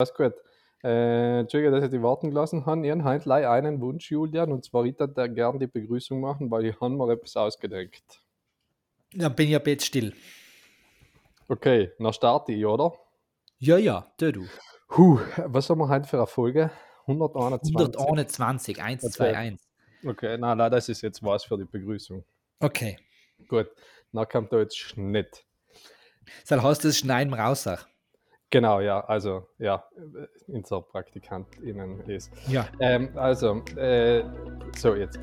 [0.00, 0.34] Ist gut.
[0.82, 2.86] Äh, Entschuldige, dass ich die warten gelassen habe.
[2.86, 6.66] Ich habe heute einen Wunsch, Julian, und zwar ich würde gerne die Begrüßung machen, weil
[6.66, 8.22] ich habe mir etwas ausgedenkt.
[9.12, 10.14] Dann bin ich ab jetzt still.
[11.48, 12.94] Okay, dann starte ich, oder?
[13.58, 14.46] Ja, ja, tu du.
[14.96, 16.70] Huh, was haben wir heute für eine Folge?
[17.06, 17.76] 121.
[17.76, 19.68] 121, 1, 2, 1.
[20.06, 22.24] Okay, nein, nein, das ist jetzt was für die Begrüßung.
[22.60, 22.96] Okay.
[23.48, 23.68] Gut,
[24.12, 25.44] dann kommt da jetzt Schnitt.
[26.44, 27.66] Soll heißt das Schneiden raus?
[27.66, 27.89] Auch.
[28.52, 29.84] Genau, ja, also ja,
[30.48, 32.32] unser PraktikantInnen ist.
[32.48, 32.66] Ja.
[32.80, 34.24] Ähm, also, äh,
[34.76, 35.20] so jetzt.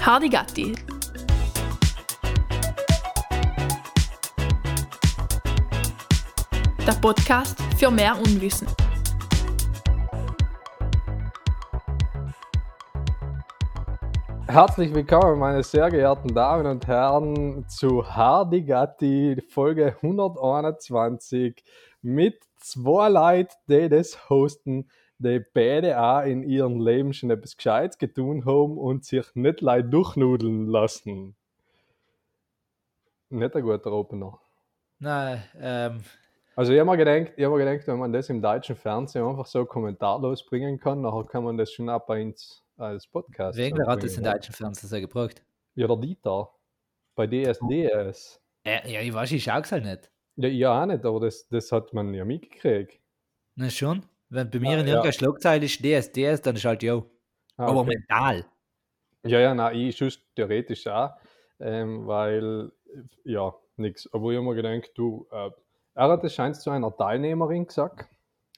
[0.00, 0.74] Hardy Gatti.
[6.86, 8.68] Der Podcast für mehr Unwissen.
[14.52, 21.64] Herzlich willkommen, meine sehr geehrten Damen und Herren, zu Hardy Gatti, Folge 121,
[22.02, 27.96] mit zwei Leuten, die das hosten, die beide auch in ihrem Leben schon etwas Gescheites
[27.96, 31.34] getan haben und sich nicht leid durchnudeln lassen.
[33.30, 34.38] Nicht ein guter Opener.
[34.98, 36.04] Nein, ähm,
[36.54, 39.24] Also ich habe mir gedacht, ich hab mir gedacht, wenn man das im deutschen Fernsehen
[39.24, 42.20] einfach so kommentarlos bringen kann, nachher kann man das schon auch bei
[42.82, 43.58] uns als Podcast.
[43.58, 44.32] wegen so wer hat bringen, in ja.
[44.32, 45.42] deutschen Fernsehen so gebraucht?
[45.74, 46.50] Ja, der Dieter.
[47.14, 48.40] Bei DSDS.
[48.64, 50.10] Äh, ja, ich weiß, ich schaue es halt nicht.
[50.36, 53.00] Ja, ich auch nicht, aber das, das hat man ja mitgekriegt.
[53.54, 54.04] Na schon.
[54.30, 54.94] Wenn bei mir Ja, in ja.
[54.94, 57.02] irgendeiner Schlagzeile ist DSDS, dann ist halt ja.
[57.56, 57.96] Ah, Aber okay.
[57.96, 58.46] mental.
[59.24, 61.10] Ja, ja, nein, ich schon theoretisch auch,
[61.60, 62.72] ähm, weil,
[63.24, 64.08] ja, nix.
[64.12, 65.50] Aber ich habe mir gedacht, du, äh,
[65.94, 68.08] er hat es scheint zu einer Teilnehmerin gesagt,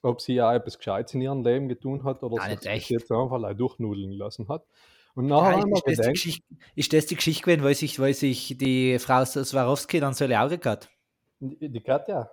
[0.04, 3.54] ob sie ja etwas Gescheites in ihrem Leben getan hat oder Ah, sich jetzt einfach
[3.54, 4.66] durchnudeln lassen hat.
[5.14, 7.98] Und nachher Ja, ist, das die gedacht, Geschichte, ist das die Geschichte gewesen, weil sich,
[8.00, 10.88] weil sich die Frau Swarovski dann so alle Augen gehabt?
[11.40, 12.28] die, Katja,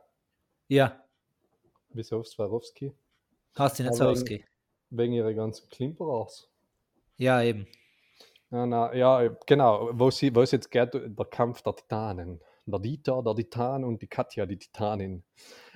[0.70, 1.04] Ja,
[1.94, 2.92] wieso Swarovski?
[3.56, 4.46] hast du nicht Aber Swarovski?
[4.90, 6.50] Wegen ihrer ganzen Klimperers.
[7.18, 7.68] Ja, eben.
[8.52, 10.20] Ja, na, ja, genau, wo es
[10.52, 12.42] jetzt geht, der Kampf der Titanen.
[12.66, 15.24] Der Dieter, der Titan und die Katja, die Titanin.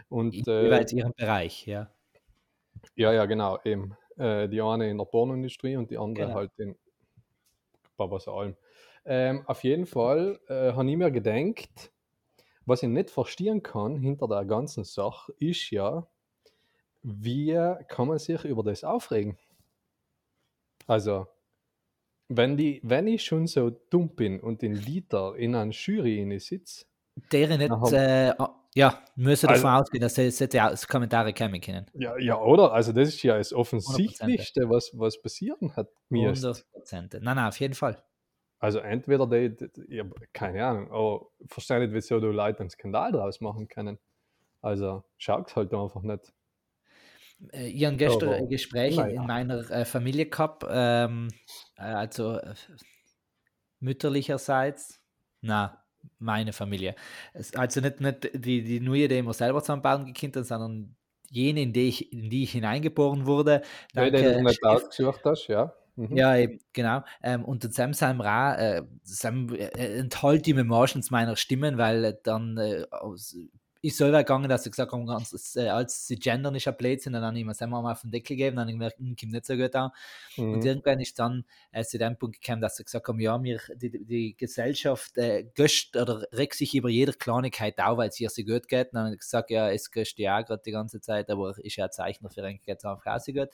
[0.09, 1.91] Und, In äh, jeweils ihrem Bereich, ja.
[2.95, 3.95] ja, ja, genau, eben.
[4.17, 6.35] Äh, die eine in der Pornoindustrie und die andere Genau.
[6.35, 6.75] halt in
[7.97, 8.55] Babas Alm.
[9.05, 11.91] Ähm, auf jeden Fall äh, habe ich mir gedacht,
[12.65, 16.07] was ich nicht verstehen kann hinter der ganzen Sache, ist ja,
[17.03, 17.53] wie
[17.87, 19.37] kann man sich über das aufregen?
[20.87, 21.27] Also,
[22.27, 26.85] wenn, die, wenn ich schon so dumm bin und den Dieter in einer Jury sitze,
[27.31, 28.33] Deren nicht, äh,
[28.75, 31.85] ja, müssen Also- davon ausgehen, dass sie solche Aus- Kommentare kommen können.
[31.93, 32.71] ja, ja, oder?
[32.73, 36.29] Also, das ist ja das Offensichtlichste, was, was passieren hat mir.
[36.29, 37.13] 100 Prozent.
[37.13, 38.03] Nein, nein, auf jeden Fall.
[38.59, 43.11] Also entweder die, die, hab keine Ahnung, aber verstehe nicht, wieso du Leute einen Skandal
[43.11, 43.97] draus machen können.
[44.61, 46.33] Also schaut halt einfach nicht.
[47.51, 49.21] Äh, Ich habe gestern ein Gespräch naja.
[49.21, 51.27] in meiner äh, Familie gehabt, ähm,
[51.77, 52.39] äh, also
[53.79, 55.01] mütterlicherseits,
[55.41, 55.84] na,
[56.19, 56.95] meine Familie.
[57.55, 60.95] Also nicht, nicht die, die neue, die wir selber zusammenbauen haben, sondern
[61.29, 63.61] jene, in die ich, in die ich hineingeboren wurde.
[63.93, 65.73] Weil du das nicht Steff- ausgesucht hast, ja.
[65.97, 66.17] Mhm.
[66.17, 67.03] Ja, eben, genau.
[67.23, 72.13] Ähm, und Sam Sam Ra, äh, Sam äh, enthält die Memotions meiner Stimmen, weil äh,
[72.21, 73.35] dann äh, aus,
[73.85, 76.77] ist so weit gegangen, dass sie gesagt haben, ganz, äh, als sie gendern ist ein
[76.77, 78.97] Blödsinn, dann habe ich mir Sam mal auf den Deckel gegeben, dann habe ich gemerkt,
[78.99, 79.91] hm, kommt nicht so gut an.
[80.49, 80.65] Und Mhm.
[80.65, 84.05] irgendwann ist dann äh, zu dem Punkt gekommen, dass sie gesagt haben, ja, mir, die,
[84.05, 88.43] die- Gesellschaft äh, göscht oder regt sich über jede Kleinigkeit auf, weil es ihr so
[88.43, 88.87] gut geht.
[88.89, 91.57] Und dann habe ich gesagt, ja, es göscht ja auch gerade die ganze Zeit, aber
[91.57, 93.49] ist ja ein Zeichen dafür, eigentlich geht es einfach auch so gut.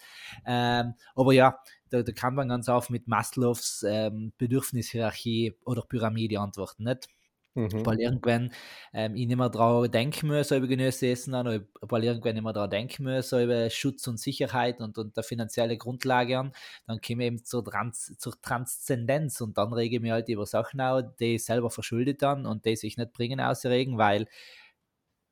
[0.46, 1.59] Ähm, aber ja,
[1.90, 7.08] da, da kann man ganz auf mit Maslows ähm, Bedürfnishierarchie oder Pyramide antworten, nicht?
[7.53, 7.85] Mhm.
[7.85, 8.53] Weil irgendwann
[8.94, 12.53] ähm, ich nicht mehr daran denken muss, über Genüsse essen, an, weil irgendwann nicht mehr
[12.53, 16.53] daran denken muss, über Schutz und Sicherheit und, und der finanzielle Grundlage an,
[16.88, 20.45] dann komme ich eben zur, Trans zur Transzendenz und dann rege ich mich halt über
[20.45, 24.28] Sachen auf, die ich selber verschuldet dann und die sich nicht bringen ausregen, weil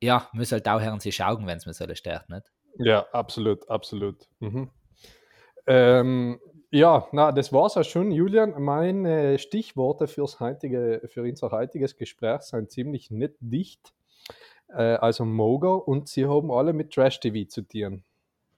[0.02, 2.50] ja, muss halt auch hören sich schauen, wenn es mir so stört, nicht?
[2.78, 4.28] Ja, absolut, absolut.
[4.40, 4.70] Mhm.
[5.66, 6.40] Ähm,
[6.70, 8.60] ja, na, das war's auch schon, Julian.
[8.62, 13.92] Meine Stichworte fürs heutige, für unser heutiges Gespräch sind ziemlich nicht dicht.
[14.68, 18.04] Äh, also Moger und sie haben alle mit Trash-TV zu tun.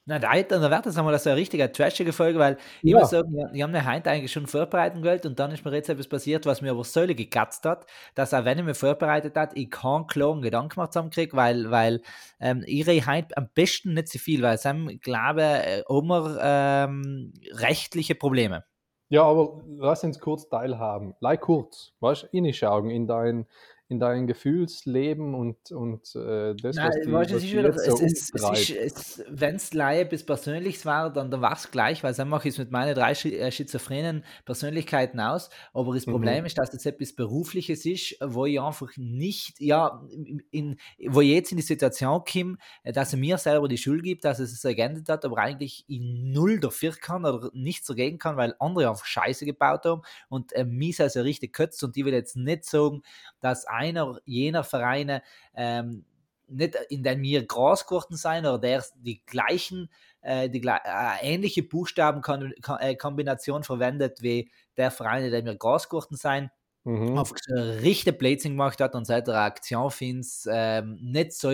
[0.04, 2.98] Na, da, da wird das einmal so eine richtige trashige Folge, weil ich Ja.
[2.98, 5.72] muss sagen, ich, ich habe mir heute eigentlich schon vorbereiten gewollt und dann ist mir
[5.74, 9.36] jetzt etwas passiert, was mir aber so gekatzt hat, dass auch wenn ich mich vorbereitet
[9.36, 12.02] hat, ich keinen klaren Gedanken mehr zusammenkriege, weil, weil
[12.40, 18.16] ähm, ich heute am besten nicht so viel, weil Sam glaube, äh, immer ähm, rechtliche
[18.16, 18.64] Probleme.
[19.10, 21.14] Ja, aber lass uns kurz teilhaben.
[21.20, 23.46] Leih kurz, weißt du, reinschauen in dein,
[23.92, 27.98] in dein Gefühlsleben und, und äh, das, Nein, was die, weißt, was es wieder, so
[28.00, 32.02] es, es, es es, wenn es Laie bis Persönliches war, dann, dann war es gleich,
[32.02, 35.50] weil dann mache ich es mit meinen drei äh, schizophrenen Persönlichkeiten aus.
[35.74, 36.12] Aber das Mhm.
[36.12, 40.02] Problem ist, dass es etwas Berufliches ist, wo ich einfach nicht, ja,
[40.50, 40.78] in,
[41.08, 44.24] wo ich jetzt in die Situation komme, äh, dass er mir selber die Schuld gibt,
[44.24, 48.38] dass es es geändert hat, aber eigentlich in null dafür kann oder nichts dagegen kann,
[48.38, 50.00] weil andere einfach Scheiße gebaut haben
[50.30, 53.02] und äh, mich also richtig kötzt und die will jetzt nicht sagen,
[53.40, 55.22] dass einer jener Vereine
[55.54, 56.04] ähm,
[56.48, 59.90] nicht in denen wir groß geworden sein oder der die gleichen,
[60.20, 60.78] äh, die äh,
[61.22, 66.50] ähnliche Buchstabenkombination verwendet wie der Verein, in dem wir groß geworden sein,
[66.84, 67.16] Mhm.
[67.16, 71.52] auf richtige Blödsinn gemacht hat und seit der Aktion findet ähm, nicht so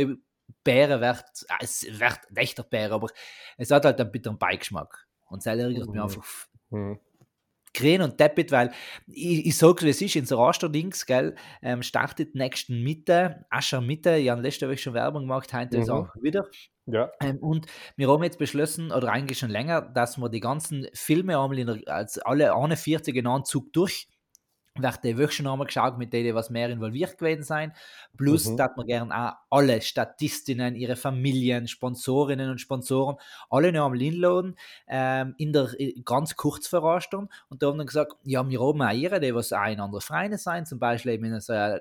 [0.64, 3.08] Bären wird, äh, es wird echter Bären, aber
[3.58, 5.06] es hat halt einen bitteren Beigeschmack.
[5.26, 6.00] Und das ärgert mich Mhm.
[6.00, 6.24] einfach
[6.70, 6.98] Mhm.
[7.74, 8.72] Grün und deppit, weil
[9.06, 13.80] ich, ich sage, wie es ist, in so Raster-Dings, gell, ähm, startet nächsten Mitte, Ascher
[13.80, 15.94] Mitte, ich habe letzte Woche schon Werbung gemacht, heute ist Mhm.
[15.94, 16.46] auch wieder.
[16.86, 17.10] Ja.
[17.20, 17.66] Ähm, und
[17.96, 21.86] wir haben jetzt beschlossen, oder eigentlich schon länger, dass wir die ganzen Filme einmal in
[21.88, 24.08] als alle 41 in einem Zug durch
[24.96, 27.72] die wirklich schon einmal geschaut, mit denen was mehr involviert gewesen sein.
[28.16, 28.56] Plus, Mhm.
[28.56, 33.16] dass wir gerne auch alle Statistinnen, ihre Familien, Sponsorinnen und Sponsoren,
[33.50, 34.56] alle noch einmal hinladen,
[34.88, 37.30] ähm, in der äh, ganz Kurzverrastung.
[37.48, 40.00] Und da haben wir gesagt, ja, wir haben auch ihre, die was auch in andere
[40.00, 41.80] Vereine sein, zum Beispiel eben in so einer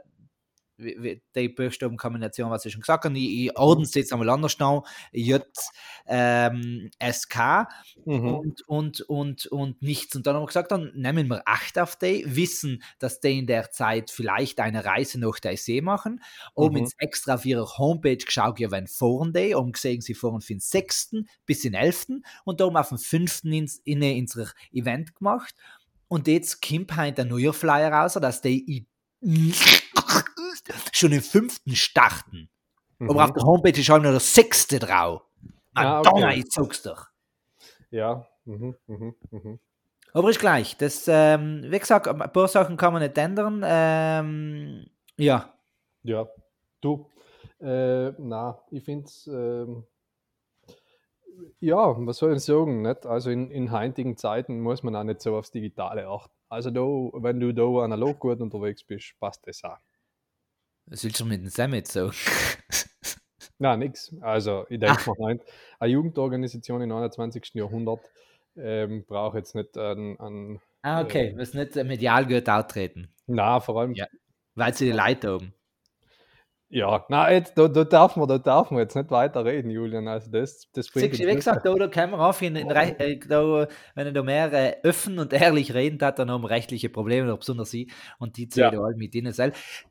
[0.78, 4.88] die Buchstabenkombination, was ich schon gesagt habe, ich, ich ordne es jetzt einmal anders noch,
[5.12, 5.44] J,
[6.06, 7.68] ähm, SK
[8.06, 8.26] Mhm.
[8.36, 10.16] und, und, und, und nichts.
[10.16, 13.48] Und dann haben wir gesagt, dann nehmen wir Acht auf die, wissen, dass die in
[13.48, 16.22] der Zeit vielleicht eine Reise nach der See machen,
[16.56, 16.78] haben Mhm.
[16.80, 20.56] jetzt extra auf ihrer Homepage geschaut, ja, wenn fahren die, haben gesehen, sie fahren von
[20.56, 21.26] den 6.
[21.46, 22.22] bis den 11.
[22.46, 23.44] und da haben wir auf den 5.
[23.46, 25.56] ins, in unser Event gemacht.
[26.08, 28.88] Und jetzt kommt heute ein neuer Flyer raus, dass die
[30.92, 31.62] schon im 5.
[31.74, 32.50] starten.
[33.00, 33.34] Aber auf Mhm.
[33.36, 34.68] der Homepage ist halt nur der 6.
[34.80, 35.22] drauf.
[35.74, 36.40] Ah, Madonna, okay.
[36.40, 37.08] ich sag's doch.
[37.92, 38.28] Ja.
[38.46, 38.76] Mhm.
[38.88, 39.16] Mhm.
[39.32, 39.60] Mhm.
[40.14, 40.76] Aber ist gleich.
[40.78, 43.62] Das, ähm, wie gesagt, ein paar Sachen kann man nicht ändern.
[43.66, 44.88] Ähm,
[45.18, 45.54] ja.
[46.04, 46.28] Ja.
[46.82, 47.08] Du,
[47.60, 49.84] äh, na, ich finde es, ähm,
[51.60, 53.06] ja, was soll ich sagen, nicht?
[53.06, 56.34] Also in, in heutigen Zeiten muss man auch nicht so aufs Digitale achten.
[56.50, 59.78] Also da, wenn du da analog gut unterwegs bist, passt das auch.
[60.90, 62.12] Was willst du mit dem Sam jetzt so?
[63.60, 64.16] Nein, nix.
[64.22, 65.42] Also ich denke mal, nein,
[65.80, 67.56] eine Jugendorganisation im 21.
[67.56, 68.02] Jahrhundert
[68.56, 71.34] ähm, braucht jetzt nicht einen, einen ah, okay.
[71.38, 73.10] Was nicht äh, medial gut auftreten.
[73.26, 74.06] na, vor allem, ja,
[74.54, 75.54] Weil sie die Leute haben.
[77.08, 80.06] Na, jetzt, da, da, darf man, da darf man jetzt nicht weiter reden, Julian.
[80.10, 82.70] Also das, das bringt Siehst du, wie gesagt, da, da können wir auf, in, in,
[82.70, 86.50] äh, da, wenn er da mehr äh, offen und ehrlich reden hat, dann haben wir
[86.50, 88.80] rechtliche Probleme, besonders sie, und die zählen Ja.
[88.80, 89.34] da halt mit ihnen.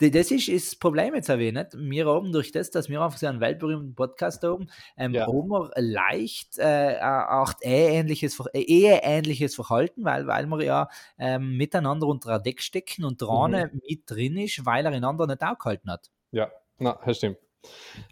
[0.02, 1.54] D- Das ist, ist das Problem jetzt nicht.
[1.74, 4.66] Wir haben durch das, dass wir einfach so einen weltberühmten Podcast haben,
[4.98, 5.26] ähm, Ja.
[5.26, 10.88] haben wir leicht äh, auch eheähnliches, äh, eheähnliches Verhalten, weil, weil wir ja
[11.18, 13.28] ähm, miteinander unter ein Deck stecken und Mhm.
[13.30, 16.10] eine mit drin ist, weil er einander nicht aufgehalten hat.
[16.32, 17.38] Ja, na, das stimmt.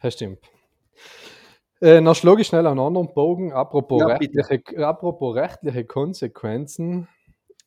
[0.02, 0.38] Das stimmt.
[1.80, 3.52] Äh, noch schlage ich schnell einen anderen Bogen.
[3.52, 7.08] Apropos, Ja, rechtliche, apropos rechtliche Konsequenzen.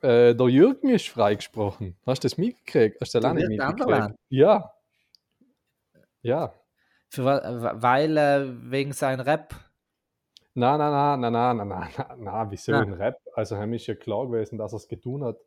[0.01, 1.97] Äh, der Jürgen ist freigesprochen.
[2.05, 3.01] Hast du das mitgekriegt?
[3.01, 4.15] Hast du das alleine mitgekriegt?
[4.29, 4.71] Ja.
[6.21, 6.53] Ja.
[7.09, 7.25] Für,
[7.81, 9.55] weil äh, wegen seinem Rap.
[10.53, 13.19] Nein, nein, nein, nein, nein, nein, nein, nein, nein, wieso ein Rap?
[13.35, 15.37] Also, ihm ist ja klar gewesen, dass er es getan hat.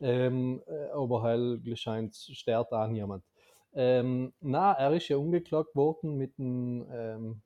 [0.00, 3.24] Ähm, äh, aber halt scheint stört auch niemand.
[3.80, 7.40] Ähm, na, er ist ja umgeklagt worden mit einem, ähm,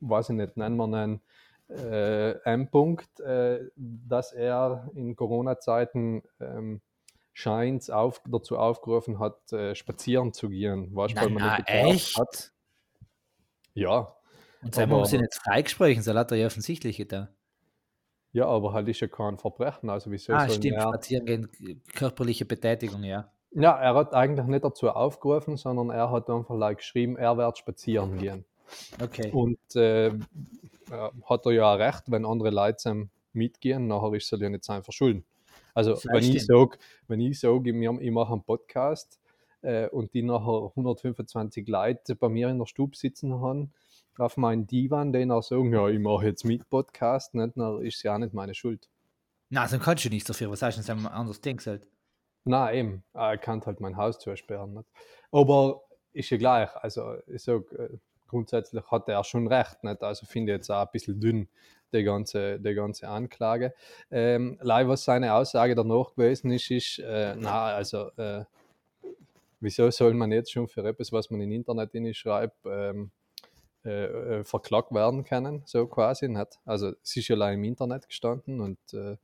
[0.00, 1.20] weiß ich nicht, nennen wir einen
[1.68, 6.80] äh, M-Punkt, äh, dass er in Corona-Zeiten ähm,
[7.32, 10.92] scheint auf, dazu aufgerufen hat, äh, spazieren zu gehen.
[10.94, 12.18] Weißt weil man na, nicht echt?
[12.18, 12.52] hat.
[13.74, 14.12] Ja,
[14.62, 17.28] Und Sam Aber- haben sie nicht freigesprochen, so hat er ja offensichtlich getan.
[18.32, 19.88] ja, aber halt ist ja kein Verbrechen.
[19.88, 23.30] Also, wieso Ah, stimmt, er spazieren gehen, körperliche Betätigung, ja.
[23.52, 27.58] Ja, er hat eigentlich nicht dazu aufgerufen, sondern er hat einfach like geschrieben, er wird
[27.58, 28.44] spazieren gehen.
[29.02, 29.30] Okay.
[29.30, 30.12] Und äh,
[31.24, 34.82] hat er ja auch recht, wenn andere Leute mitgehen, nachher ist es ja nicht sein
[34.82, 35.24] Verschulden.
[35.74, 39.20] Also Das wenn ich sage, wenn ich sage, ich, mache einen Podcast
[39.62, 43.72] äh, und die nachher 125 Leute bei mir in der Stube sitzen haben,
[44.18, 47.96] auf meinen Divan, die auch sagen, ja, ich mache jetzt mit Podcast, nicht, dann ist
[47.96, 48.88] es ja auch nicht meine Schuld.
[49.50, 50.50] Na, dann kannst du nichts dafür.
[50.50, 51.60] Was hast du denn Sam anderes Ding
[52.48, 54.74] Na eben, er kann halt mein Haus zusperren.
[54.74, 54.88] Nicht?
[55.32, 56.74] Aber ist ja gleich.
[56.76, 57.98] Also ich sag, äh,
[58.28, 59.82] grundsätzlich hat er schon recht.
[59.82, 60.02] Nicht?
[60.02, 61.48] Also finde ich jetzt auch ein bisschen dünn,
[61.92, 63.74] die ganze, die ganze Anklage.
[64.12, 68.44] Ähm, leider, was seine Aussage danach gewesen ist, ist, äh, na, also, äh,
[69.02, 73.10] wie wieso soll man jetzt schon für etwas, was man im Internet schreibt, ähm,
[73.84, 74.04] äh,
[74.38, 76.60] äh, verklagt werden können, so quasi nicht.
[76.64, 79.16] Also es ist ja allein im Internet gestanden und äh,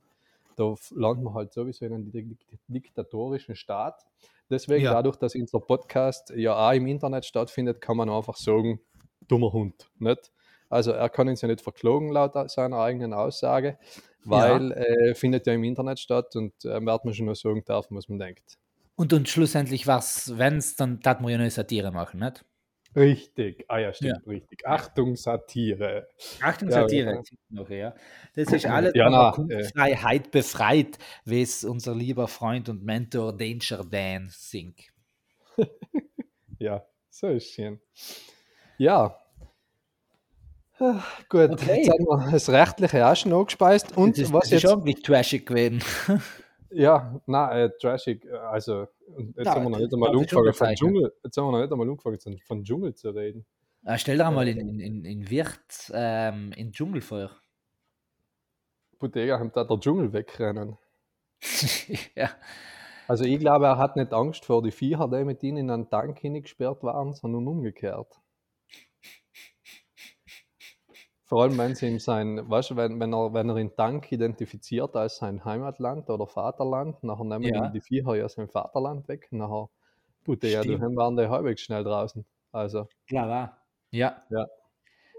[0.55, 4.03] da landet man halt sowieso in einem dik- diktatorischen Staat.
[4.49, 4.93] Deswegen, Ja.
[4.93, 8.79] dadurch, dass unser Podcast ja auch im Internet stattfindet, kann man einfach sagen,
[9.27, 9.89] dummer Hund.
[9.99, 10.31] Nicht?
[10.69, 13.77] Also er kann uns ja nicht verklagen laut seiner eigenen Aussage,
[14.25, 17.95] weil äh, findet ja im Internet statt und äh, wird man schon nur sagen dürfen,
[17.95, 18.57] was man denkt.
[18.95, 22.43] Und, und schlussendlich was, wenn es, dann tat man ja eine Satire machen, nicht?
[22.95, 24.67] Richtig, ah ja, stimmt, richtig.
[24.67, 26.07] Achtung, Satire.
[26.41, 27.13] Achtung, Ja, Satire.
[27.15, 27.21] ja.
[27.49, 27.95] Noch, ja.
[28.35, 29.31] Das ist alles Ja, na, äh.
[29.33, 34.81] Kunstfreiheit befreit, wie es unser lieber Freund und Mentor Danger Dan singt.
[36.59, 37.81] Ja, so ist schön.
[38.77, 39.19] Ja.
[40.77, 41.77] Gut, Okay.
[41.83, 43.97] jetzt haben wir das Rechtliche auch schon angespeist.
[43.97, 44.71] Und das ist, was das ist jetzt.
[44.73, 45.81] eigentlich trashig gewesen.
[46.73, 48.25] Ja, nein, äh, trashig.
[48.25, 48.87] äh, Also,
[49.35, 50.73] jetzt Ja, haben wir noch nicht einmal angefangen, von.
[50.75, 53.45] Dschungel, jetzt haben wir noch nicht einmal angefangen, von- Dschungel zu reden.
[53.83, 57.31] Ah, stell dir einmal in, in, in, in Wirt ähm, in Dschungel vor.
[58.99, 60.77] Bottega haben da der Dschungel wegrennen.
[62.15, 62.29] ja.
[63.07, 65.89] Also, ich glaube, er hat nicht Angst vor die Viecher, die mit ihnen in einen
[65.89, 68.21] Tank hineingesperrt waren, sondern umgekehrt.
[71.25, 74.11] Vor allem, wenn sie ihm sein, weißt du, wenn, wenn, er, wenn er ihn Tank
[74.11, 77.67] identifiziert als sein Heimatland oder Vaterland, nachher nehmen Ja.
[77.69, 79.69] die Viecher ja sein Vaterland weg, nachher,
[80.23, 82.25] Putte, ja, du waren die halbwegs schnell draußen.
[82.51, 83.57] Also, Klar, war.
[83.91, 84.21] Ja.
[84.29, 84.47] Ja.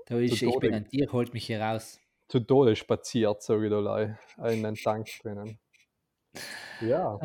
[0.07, 1.99] Da ist, ich bin ein Tier, holt mich hier raus.
[2.29, 4.19] zu Tode spaziert, sage ich da lei,
[4.51, 5.59] in den Tank drinnen.
[6.81, 7.19] Ja,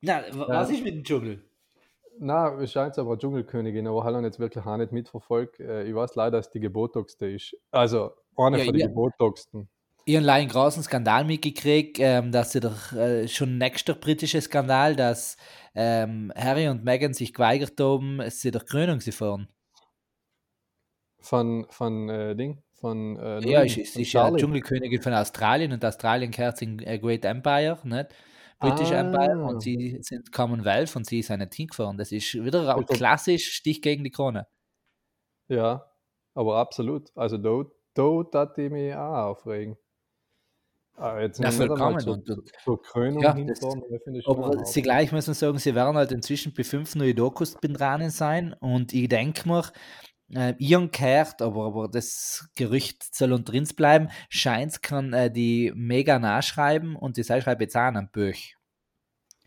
[0.00, 1.44] Na, wa- was ist mit dem Dschungel?
[2.22, 5.60] Na, es scheint aber Dschungelkönigin, aber habe ich jetzt wirklich auch nicht mitverfolgt.
[5.60, 7.56] Äh, Ich weiß leider, dass die gebotoxste ist.
[7.70, 8.86] Also, eine Ja, von den ja.
[8.86, 9.68] gebotoxsten.
[10.04, 14.96] Ich habe einen großen Skandal mitgekriegt, ähm, dass sie doch äh, schon nächster britische Skandal,
[14.96, 15.36] dass
[15.74, 19.48] ähm, Harry und Meghan sich geweigert haben, sie durch Krönung zu fahren.
[21.20, 24.30] Von, von äh, Ding, von äh, Ja, ich, ich, von ist ja.
[24.32, 28.08] Dschungelkönigin von Australien und Australien gehört in äh, Great Empire, nicht?
[28.62, 29.48] British Empire Ah.
[29.48, 31.96] und sie sind Commonwealth und sie ist nicht hingefahren.
[31.98, 34.46] Das ist wieder Also- klassisch Stich gegen die Krone.
[35.48, 35.90] Ja,
[36.34, 37.10] aber absolut.
[37.16, 37.64] Also, da,
[37.94, 39.76] da tat ich mich auch aufregen.
[40.94, 41.98] Aber jetzt Ja, vollkommen.
[42.00, 43.62] zur, Und- und- Krönung Ja, das-
[44.26, 48.08] Aber sie gleich müssen sagen, sie werden halt inzwischen bei fünf neue Dokus bin dran
[48.10, 49.64] sein und ich denke mir,
[50.34, 55.72] äh, Ian gehört, aber, aber das Gerücht soll unter uns bleiben, scheint kann äh, die
[55.74, 58.36] mega nachschreiben und die sei schreibt jetzt auch ein Buch.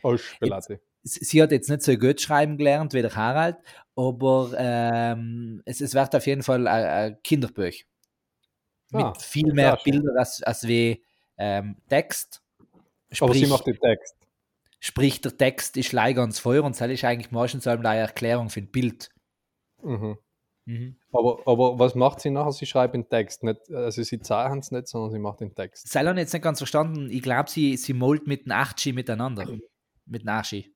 [0.03, 0.81] Ausspelate.
[1.03, 3.57] Sie sie hat jetzt nicht so gut schreiben gelernt wie der Harald,
[3.95, 7.73] aber ähm, es, es wird auf jeden Fall ein, ein Kinderbuch.
[8.91, 9.77] Ah, mit viel mehr.
[9.83, 11.03] Bildern als, als wie
[11.37, 12.41] ähm, Text.
[13.19, 14.15] Aber sie Sprich- macht den Text.
[14.79, 18.59] Sprich, der Text ist leider ans Feuer und das ist eigentlich meistens eine Erklärung für
[18.59, 19.09] ein Bild.
[19.81, 20.17] Mhm.
[20.65, 20.95] Mhm.
[21.11, 22.51] Aber, aber was macht sie nachher?
[22.51, 23.43] Sie schreibt den Text.
[23.43, 25.85] Nicht, also sie zeichnet es nicht, sondern sie macht den Text.
[25.85, 27.09] Ich jetzt nicht ganz verstanden.
[27.09, 29.47] Ich glaube, sie, sie malt mit dem Archie miteinander.
[30.05, 30.73] Mit dem Archie.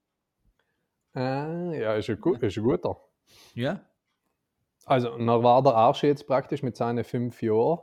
[1.13, 2.97] Ah, ja, ist ein, gut, ist ein guter.
[3.55, 3.81] Ja?
[4.85, 7.79] Also, dann war der Arsch jetzt praktisch mit seinen fünf Jahren.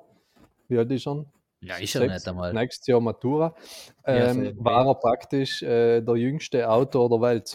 [0.68, 1.24] Wie alt ist er?
[1.60, 2.52] Ja, ist er nicht einmal.
[2.52, 3.54] Nächstes Jahr Matura.
[4.06, 4.64] Ja, Ähm, irgendwie.
[4.64, 7.48] war er praktisch äh, der jüngste Autor der Welt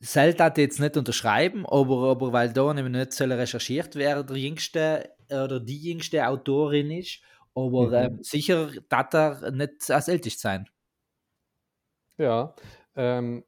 [0.00, 4.36] sozusagen.Selt hat jetzt nicht unterschreiben, aber, aber weil da nämlich nicht soll recherchiert wer der
[4.36, 7.20] jüngste oder die jüngste Autorin ist,
[7.54, 7.94] aber Mhm.
[7.94, 10.68] ähm, sicher darf er nicht als ältest sein.
[12.18, 12.54] Ja.
[12.96, 13.44] Ähm,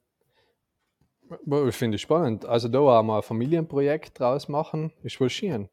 [1.68, 2.44] ich finde es spannend.
[2.44, 5.68] Also, da auch mal ein Familienprojekt draus machen, ist wohl schön.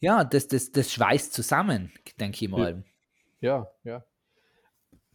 [0.00, 2.84] Ja, das, das, das schweißt zusammen, denke ich mal.
[3.40, 4.04] Ja, ja.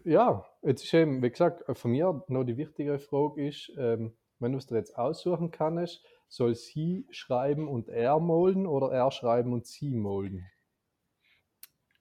[0.03, 4.51] Ja, jetzt ist eben, wie gesagt, von mir noch die wichtigere Frage ist, ähm, wenn
[4.51, 9.53] du es dir jetzt aussuchen kannst, soll sie schreiben und er molden oder er schreiben
[9.53, 10.50] und sie molden?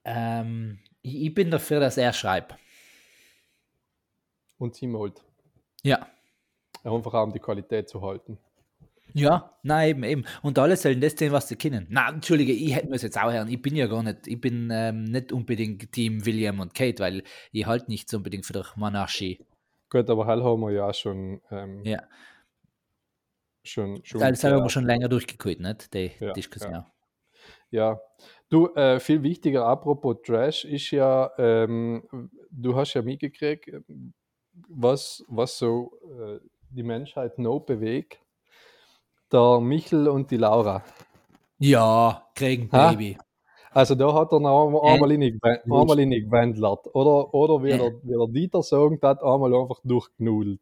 [0.03, 2.55] Ähm, ich, ich bin dafür, dass er schreibt.
[4.57, 5.23] Und sie moldt.
[5.83, 6.07] Ja.
[6.83, 8.37] Einfach auch, um die Qualität zu halten.
[9.13, 10.25] Ja, nein, eben, eben.
[10.41, 11.85] Und alle sollen das sehen, was sie kennen.
[11.89, 13.49] Na, entschuldige, ich hätte mir es jetzt auch hören.
[13.49, 17.23] Ich bin ja gar nicht, ich bin ähm, nicht unbedingt Team William und Kate, weil
[17.51, 19.39] ich halt nicht so unbedingt für die Monarchie.
[19.91, 22.07] Gut, aber hell haben wir ja auch schon, ähm, Ja.
[23.63, 25.93] schon, schon Das haben wir schon länger durchgeholt, nicht?
[25.93, 26.85] Die Ja, Diskussion.
[27.71, 27.99] Ja,
[28.49, 32.03] du, äh, viel wichtiger, apropos Trash, ist ja, ähm,
[32.51, 34.13] du hast ja mitgekriegt, ähm,
[34.67, 38.19] was, was so äh, die Menschheit noch bewegt.
[39.31, 40.83] Der Michel und die Laura.
[41.59, 42.91] Ja, kriegen Ha?
[42.95, 43.17] Baby.
[43.73, 46.93] Also da hat er noch einmal, einmal, in, einmal in gewendelt.
[46.93, 47.77] Oder, oder wie, Ja.
[47.77, 50.59] der, wie der Dieter sagen hat, einmal einfach durchgenudelt.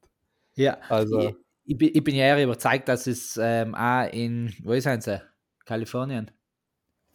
[0.56, 0.78] Ja.
[0.90, 1.36] Also, Ich,
[1.66, 5.22] ich, bin, ich bin ja eher überzeugt, dass es ähm, auch in, wo ist sie?
[5.66, 6.30] Kalifornien?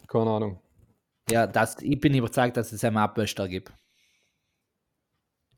[0.08, 0.58] Keine Ahnung.
[1.30, 3.72] Ja, das, ich bin überzeugt, dass es einen Abböster gibt.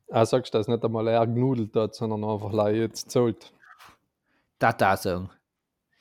[0.09, 3.53] Ah, sagst du, dass nicht einmal er genudelt hat, sondern einfach jetzt zahlt.
[4.59, 5.29] Das da sagen.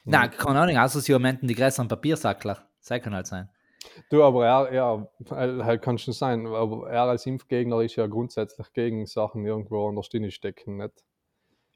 [0.04, 2.68] Nein, keine Ahnung, außer sie meinten die größeren Papiersackler.
[2.86, 3.48] Das kann halt sein.
[4.10, 8.72] Du, aber er, ja, halt kann schon sein, aber er als Impfgegner ist ja grundsätzlich
[8.72, 11.04] gegen Sachen irgendwo an der Stirn stecken, nicht?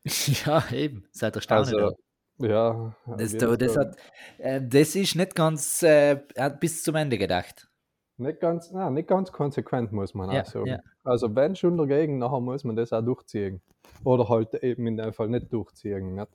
[0.46, 1.60] ja, eben, seit der Staune.
[1.60, 1.96] Also,
[2.38, 2.94] ja.
[3.06, 3.96] Das, jeden das, hat,
[4.38, 7.68] äh, das ist nicht ganz äh, er hat bis zum Ende gedacht.
[8.16, 10.66] Nicht ganz, na, nicht ganz konsequent, muss man Ja, auch sagen.
[10.66, 10.78] ja.
[11.04, 13.62] Also, wenn schon dagegen, nachher muss man das auch durchziehen.
[14.04, 16.14] Oder halt eben in dem Fall nicht durchziehen.
[16.14, 16.28] Nicht?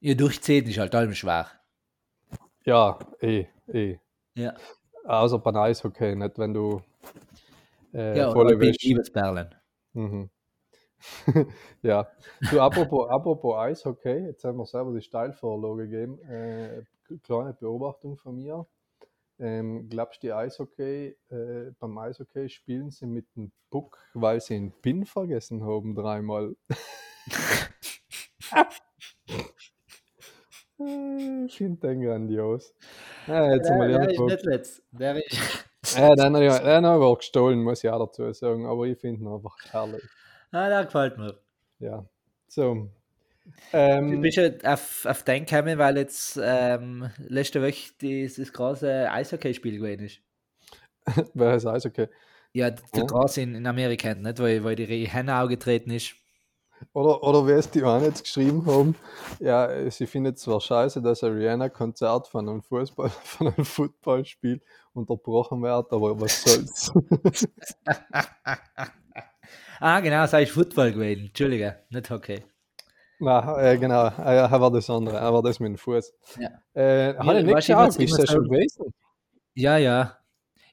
[0.00, 1.46] Ihr durchziehen ist halt allem schwer.
[2.64, 3.98] Ja, eh, eh.
[4.34, 4.54] Ja,
[5.10, 6.82] Außer beim Eishockey, nicht wenn du
[7.92, 8.86] äh, ja volle Wäsche.
[8.86, 9.52] Liebesperlen.
[9.92, 10.30] Mhm.
[11.82, 12.06] ja.
[12.48, 16.22] Du, apropos, apropos Eishockey, jetzt haben wir selber die Steilvorlage gegeben.
[16.22, 16.84] Äh,
[17.24, 18.68] kleine Beobachtung von mir.
[19.40, 24.54] Ähm, glaubst du, die Eishockey, äh, beim Eishockey spielen sie mit dem Puck, weil sie
[24.54, 26.54] den Pin vergessen haben dreimal?
[30.80, 32.74] Äh, ich finde den grandios.
[33.26, 34.82] Ja, der ist irgendwo nicht letzt.
[34.92, 35.42] Der ist,
[35.96, 38.66] ja, den habe ich, den habe ich auch gestohlen, muss ich auch dazu sagen.
[38.66, 40.02] Aber ich finde ihn einfach herrlich.
[40.52, 41.40] ah, der gefällt mir.
[41.78, 42.08] Ja.
[42.48, 42.90] So.
[43.64, 49.10] Du Ähm, bist ja auf, auf den gekommen, weil jetzt ähm, letzte Woche dieses große
[49.10, 50.20] Eishockey-Spiel gewesen ist.
[51.34, 52.08] ist Eishockey?
[52.52, 53.04] Ja, der Ja.
[53.04, 54.38] große in, in Amerika, nicht?
[54.40, 56.14] Weil, weil die Henne auch getreten ist.
[56.92, 58.96] Oder, oder wer es die auch jetzt geschrieben haben,
[59.38, 64.60] ja, sie findet zwar scheiße, dass ein Rihanna-Konzert von einem Fußball, von einem Footballspiel
[64.92, 66.92] unterbrochen wird, aber was soll's.
[69.80, 71.26] ah, genau, das ist Football gewesen.
[71.26, 72.44] Entschuldige, nicht Hockey.
[73.20, 76.14] Na, äh, genau, äh, er war das andere, er war das mit dem Fuß.
[76.38, 76.48] Ja.
[76.74, 78.94] Äh, Ja, habe ich nicht ich geschaut, ich ist das schon gewesen?
[79.54, 80.16] Ja, ja.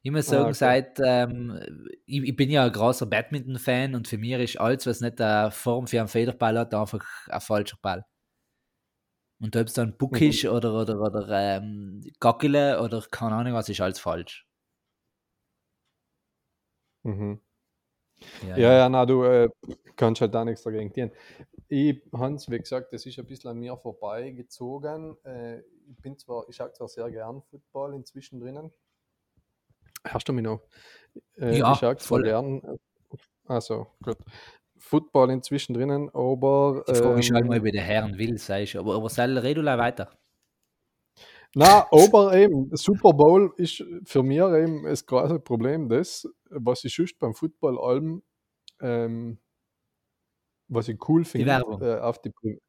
[0.03, 0.53] Ich muss sagen, okay.
[0.53, 1.59] seit, ähm,
[2.05, 5.51] ich, ich bin ja ein großer Badminton-Fan und für mich ist alles, was nicht eine
[5.51, 8.05] Form für einen Federball hat, einfach ein falscher Ball.
[9.39, 10.27] Und ob es dann Puck Mhm.
[10.29, 14.47] ist oder, oder, oder ähm, Gackele oder keine Ahnung was, ist alles falsch.
[17.03, 17.39] Mhm.
[18.41, 19.49] Ja, ja, na, du äh,
[19.95, 21.11] kannst halt da nichts dagegen tun.
[21.69, 25.17] Ich, Hans, wie gesagt, das ist ein bisschen an mir vorbeigezogen.
[25.23, 28.71] Äh, ich bin zwar, ich schaue zwar sehr gern Football inzwischen drinnen.
[30.11, 30.61] Hörst du mich noch?
[31.39, 32.23] Äh, Ja, ich zwar voll.
[32.23, 32.77] gern, äh,
[33.47, 34.17] also gut,
[34.77, 38.75] Football inzwischen drinnen, aber Die Frage ist halt ähm, mal, wie der Herrn will, sagst
[38.75, 38.79] du.
[38.79, 40.09] Aber, aber soll red weiter.
[41.55, 46.93] Na, aber eben, Super Bowl ist für mich eben das große Problem, das, was ich
[46.95, 48.21] sonst beim Football allem,
[48.81, 49.39] ähm,
[50.67, 52.59] was ich cool finde, äh, auf die Pri-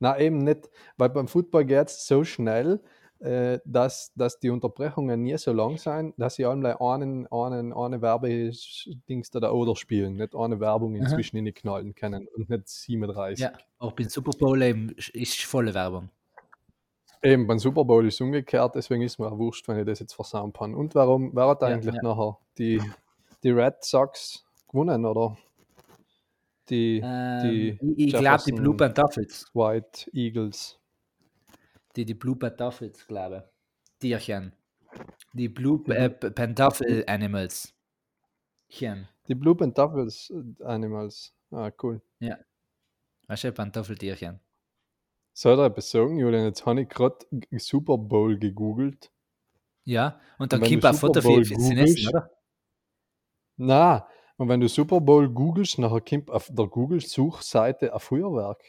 [0.00, 2.80] Na, eben nicht, weil beim Football geht es so schnell,
[3.20, 9.30] dass, dass die Unterbrechungen nie so lang sind, dass sie allem einen, einen, eine Werbedings
[9.32, 11.02] da oder spielen, nicht eine Werbung Aha.
[11.02, 13.40] inzwischen in die knallen können und nicht 37.
[13.42, 16.10] Ja, auch beim Super Bowl eben ist volle Werbung.
[17.22, 19.98] Eben, beim Super Bowl ist es umgekehrt, deswegen ist mir auch wurscht, wenn ich das
[19.98, 20.74] jetzt versauen kann.
[20.74, 22.02] Und warum, wer hat Ja, eigentlich ja.
[22.02, 22.80] nachher die,
[23.42, 25.36] die Red Sox gewonnen, oder?
[26.68, 29.46] Die, Ähm, die ich glaube, die Blue Pantoffels.
[29.54, 30.77] White Eagles.
[31.98, 33.98] Die, die Blue Pantoffels, glaube ich.
[33.98, 34.52] Tierchen.
[35.32, 37.74] Die Blue äh, Pantoffel Animals.
[38.68, 39.08] Chen.
[39.26, 41.34] Die Blue Pantoffels Animals.
[41.50, 42.00] Ah, cool.
[43.26, 44.38] Weißt du, Pantoffeltierchen.
[45.32, 46.44] Soll ich dir etwas sagen, Julian?
[46.44, 47.18] Jetzt habe ich gerade
[47.56, 49.10] Super Bowl gegoogelt.
[49.84, 52.30] Ja, und dann kommt ein Foto Super Bowl für, für sie essen, googelst- oder?
[53.56, 58.62] Na, und wenn du Super Bowl googelst, nachher kommt auf der Google-Suchseite ein Feuerwerk.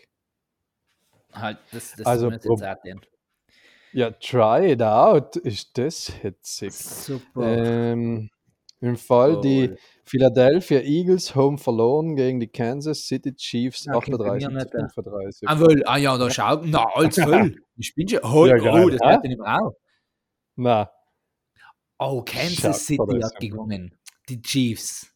[1.32, 2.60] Halt, das, das Also, muss jetzt auch.
[3.93, 5.36] Ja, try it out.
[5.36, 6.73] Ist das hitzig?
[6.73, 7.41] Super.
[7.43, 8.30] Ähm,
[8.82, 9.78] Im Fall die Bowl.
[10.06, 14.71] Philadelphia Eagles home verloren gegen die Kansas City Chiefs Ja, klingt bei mir 38 nicht,
[14.71, 14.88] zu ja.
[14.89, 15.49] 35.
[15.49, 16.62] Ah, wohl, ah ja, da schau.
[16.65, 17.56] Na, alles voll.
[17.75, 18.19] Ich bin schon.
[18.23, 19.75] Oh, Ja, oh geil, das hört nicht mehr auf.
[20.56, 20.91] Na,
[22.02, 23.97] Oh, Kansas dir City hat gewonnen.
[24.30, 25.13] Die Chiefs.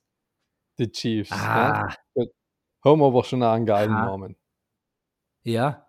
[0.77, 1.31] die Chiefs.
[1.31, 2.25] Ah, Ja.
[2.83, 4.05] Haben aber schon einen geilen Aha.
[4.07, 4.35] Namen.
[5.43, 5.87] ja.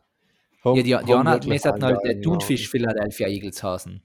[0.65, 4.03] Ja, die, wir hatten einen halt der Thunfisch Philadelphia Eagles Hasen.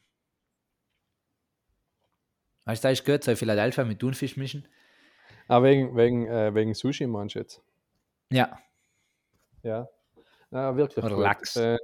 [2.66, 4.68] Weißt du, da ist gehört, soll Philadelphia mit Thunfisch mischen?
[5.48, 7.64] Ah, wegen, wegen, äh, wegen Sushi meinst du jetzt?
[8.32, 8.60] Ja.
[9.64, 9.88] Ja.
[10.52, 11.04] Ja, wirklich.
[11.04, 11.24] Oder gut.
[11.24, 11.56] Lachs.
[11.56, 11.78] Äh,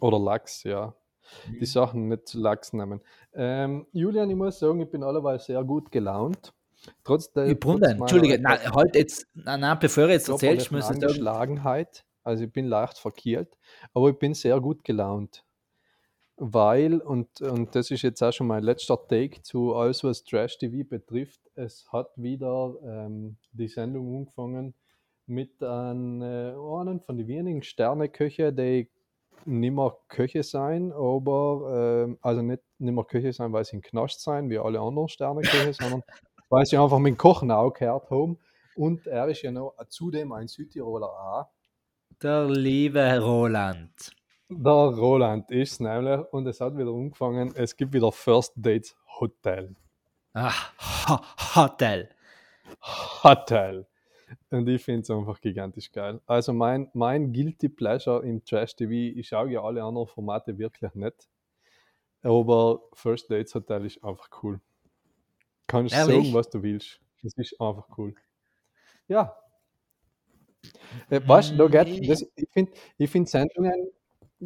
[0.00, 0.94] oder Lachs, ja.
[1.46, 1.58] Mhm.
[1.60, 3.00] Die Sachen nicht zu Lachs nehmen.
[3.34, 6.52] Ähm, Julian, ich muss sagen, ich bin alleweil sehr gut gelaunt.
[7.04, 11.04] Trotz der Ich Brunnen, Entschuldige, halt jetzt, nein, nein, bevor jetzt erzählst, musst du sagen,
[11.04, 12.04] Angeschlagenheit.
[12.24, 13.56] Also ich bin leicht verkehlt,
[13.94, 15.44] aber ich bin sehr gut gelaunt.
[16.36, 20.58] Weil, und, und das ist jetzt auch schon mein letzter Take zu alles, was Trash
[20.58, 24.74] TV betrifft, es hat wieder ähm, die Sendung angefangen
[25.26, 28.90] mit einem, äh, einem von den wenigen Sterneköche, die
[29.44, 33.82] nicht mehr Köche sein, aber ähm, also nicht, nicht mehr Köche sein, weil sie in
[33.82, 36.02] Knast sein, wie alle anderen Sterneköche, sondern
[36.48, 38.38] weil sie einfach mit dem Kochen auch gehört haben.
[38.74, 41.46] Und er ist ja noch zudem ein Südtiroler auch.
[42.22, 44.12] Der liebe Roland.
[44.48, 48.96] Der Roland ist es nämlich und es hat wieder angefangen, es gibt wieder First Dates
[49.18, 49.74] Hotel.
[50.34, 50.72] Ach,
[51.08, 52.08] Ho- Hotel.
[53.24, 53.86] Hotel.
[54.50, 56.20] Und ich finde es einfach gigantisch geil.
[56.26, 60.94] Also mein, mein Guilty Pleasure im Trash TV, ich schaue ja alle anderen Formate wirklich
[60.94, 61.28] nicht.
[62.22, 64.60] Aber First Dates Hotel ist einfach cool.
[65.66, 66.16] Kannst Ehrlich?
[66.24, 67.00] sagen, was du willst.
[67.24, 68.14] Es ist einfach cool.
[69.08, 69.36] Ja.
[71.10, 73.90] Äh, da geht, das, ich finde ich find Sendungen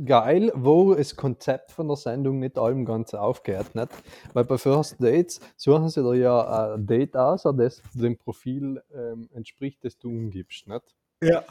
[0.05, 3.75] geil, wo das Konzept von der Sendung nicht allem ganz aufgeht.
[3.75, 3.89] Nicht?
[4.35, 9.29] Weil bei First Dates suchen sie dir ja ein Date aus, das dem Profil ähm,
[9.33, 10.69] entspricht, das du umgibst.
[10.69, 10.95] Nicht?
[11.23, 11.45] Ja.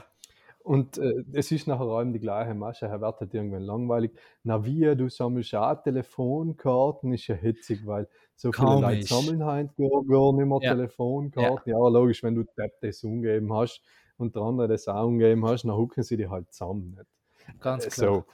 [0.60, 4.12] Und äh, es ist nachher allem die gleiche Masche, er wird halt irgendwann langweilig.
[4.44, 9.10] Na wie, du sammelst auch Telefonkarten, ist ja hitzig, weil so viele Leute Komisch.
[9.10, 10.74] sammeln halt gar, gar nicht mehr Ja.
[10.74, 11.72] Telefonkarten.
[11.72, 11.88] Ja.
[11.88, 12.44] logisch, wenn du
[12.82, 13.82] das umgeben hast
[14.18, 16.96] und der andere das auch umgeben hast, dann hucken sie die halt zusammen.
[16.98, 17.60] Nicht?
[17.62, 18.08] Ganz klar.
[18.10, 18.26] So,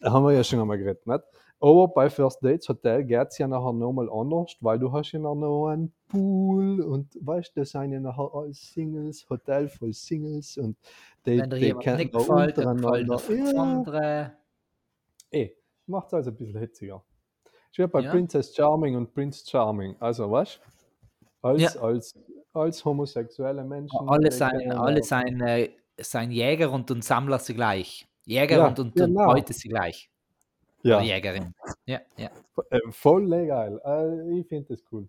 [0.00, 1.22] da haben wir ja schon einmal geredet, nicht?
[1.60, 5.20] Aber bei First Dates Hotel geht es ja nachher nochmal anders, weil du hast ja
[5.20, 10.76] noch einen Pool und weißt, das sind ja nachher alles Singles, Hotel voll Singles und
[11.24, 13.12] die, Wenn die kennen nicht gefällt, gefällt untereinander.
[13.14, 14.32] er fünf Ja, andere.
[15.30, 15.50] eh,
[15.86, 17.04] macht es also ein bisschen hitziger.
[17.70, 18.10] Ist wie bei Ja.
[18.10, 19.94] Princess Charming und Prince Charming.
[20.00, 21.46] Also, weißt du?
[21.48, 21.80] Als, Ja.
[21.80, 22.18] als,
[22.52, 24.08] als homosexuelle Menschen.
[24.08, 28.06] Alle sein, alle sein, äh, sein Jäger und, und Sammler sie gleich.
[28.24, 29.22] Jäger Ja, und, und, genau.
[29.22, 30.10] und Beute sie gleich.
[30.82, 31.54] Ja, Oder Jägerin.
[31.86, 32.30] Ja, ja.
[32.70, 33.80] äh, voll legal.
[33.84, 35.08] Äh, ich finde das cool.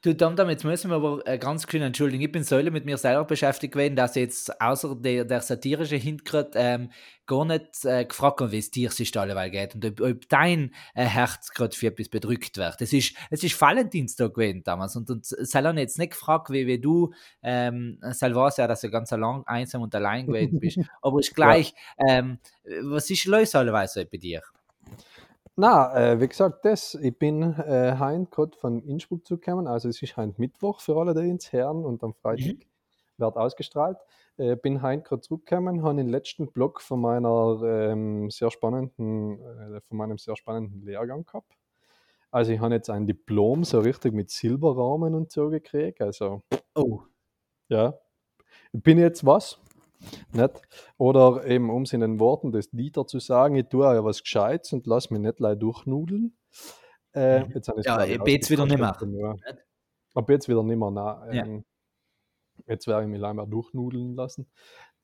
[0.00, 2.22] Du, Dom, jetzt müssen wir aber äh, ganz schön entschuldigen.
[2.22, 5.96] Ich bin Säule mit mir selber beschäftigt gewesen, dass ich jetzt außer der, der satirische
[5.96, 6.92] Hintergrund ähm,
[7.26, 10.72] gar nicht äh, gefragt habe, wie es dir sich alleweil geht und ob, ob dein
[10.94, 12.80] äh, Herz gerade für etwas bedrückt wird.
[12.80, 16.68] Es ist, es ist Valentinstag gewesen damals und, und Sal hat jetzt nicht gefragt, wie,
[16.68, 20.78] wie du, ähm, Sal weiß ja, dass du ganz allein, einsam und allein gewesen bist,
[21.02, 21.74] aber ist gleich,
[22.08, 22.38] ähm,
[22.82, 24.42] was ist los alleweil so bei dir?
[25.60, 30.00] Na, äh, wie gesagt, das, ich bin äh, heim gerade von Innsbruck zugekommen, also es
[30.00, 32.54] ist heim Mittwoch für alle, die ins Herren und am Freitag
[33.16, 33.98] wird ausgestrahlt.
[34.36, 39.80] Äh, bin heim gerade zurückgekommen, habe den letzten Block von meiner ähm, sehr spannenden, äh,
[39.80, 41.58] von meinem sehr spannenden Lehrgang gehabt.
[42.30, 46.42] Also ich habe jetzt ein Diplom so richtig mit Silberrahmen und so gekriegt, also
[46.76, 47.02] Oh,
[47.68, 47.94] ja,
[48.72, 49.58] ich bin jetzt was,
[50.32, 50.60] nicht?
[50.96, 54.22] Oder eben, um es in den Worten des Dieter zu sagen, ich tue ja was
[54.22, 56.36] Gescheites und lass mich nicht leid durchnudeln.
[57.14, 58.94] Äh, jetzt habe Ja, ich, jetzt wieder nimmer.
[58.96, 59.36] aber nur-
[60.14, 61.32] Ab jetzt wieder nimmer, nein.
[61.34, 61.44] Ja.
[61.44, 61.64] Ähm,
[62.66, 64.50] Jetzt werde ich mich leider durchnudeln lassen.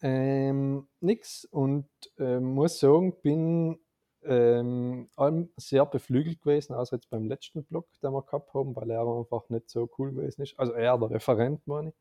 [0.02, 3.78] Ähm, nix und ähm, muss sagen, bin
[4.24, 8.90] ähm, allem sehr beflügelt gewesen, außer jetzt beim letzten Block, den wir gehabt haben, weil
[8.90, 10.59] er einfach nicht so cool gewesen ist.
[10.59, 11.94] Also er, der Referent, meine ich.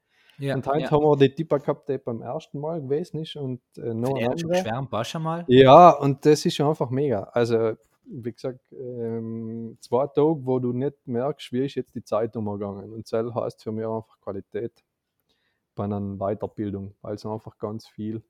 [0.43, 0.56] Ja.
[0.56, 0.91] und heute ja.
[0.91, 4.38] haben wir die Tipper gehabt, die beim ersten Mal gewesen ist und äh, noch ein
[4.38, 4.62] schon anderer.
[4.62, 5.45] schwer am Pasch einmal.
[5.47, 7.23] Ja, und das ist einfach mega.
[7.34, 7.73] Also,
[8.06, 12.91] wie gesagt, ähm, zwei Tage, wo du nicht merkst, wie ist jetzt die Zeit umgegangen.
[12.93, 14.84] Und das heißt für mich einfach Qualität
[15.75, 18.21] bei einer Weiterbildung, weil es einfach ganz viel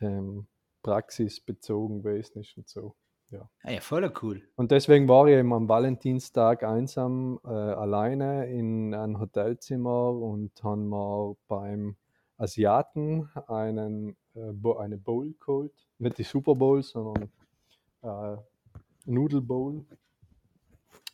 [0.00, 0.46] ähm,
[0.82, 2.94] praxisbezogen gewesen ist und so.
[3.62, 4.42] Ah, ja, voll cool.
[4.56, 10.88] Und deswegen war ich eben am Valentinstag einsam äh, alleine in einem Hotelzimmer und haben
[10.88, 11.96] wir beim
[12.36, 15.72] Asiaten einen, äh, eine Bowl geholt.
[15.98, 17.30] Nicht die Super Bowl, sondern
[18.02, 18.36] äh,
[19.06, 19.84] Nudel Bowl.